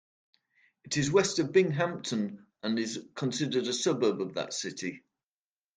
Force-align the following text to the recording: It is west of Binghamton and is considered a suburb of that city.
It 0.83 0.97
is 0.97 1.11
west 1.11 1.37
of 1.37 1.51
Binghamton 1.51 2.47
and 2.63 2.79
is 2.79 3.05
considered 3.13 3.67
a 3.67 3.71
suburb 3.73 4.19
of 4.19 4.33
that 4.33 4.51
city. 4.51 5.03